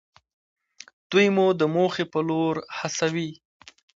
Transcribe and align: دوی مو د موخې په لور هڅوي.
دوی 1.11 1.27
مو 1.35 1.45
د 1.59 1.61
موخې 1.75 2.05
په 2.13 2.19
لور 2.27 2.55
هڅوي. 2.77 3.29